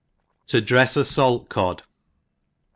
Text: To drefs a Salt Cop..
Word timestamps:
To 0.47 0.63
drefs 0.63 0.97
a 0.97 1.03
Salt 1.03 1.47
Cop.. 1.47 1.83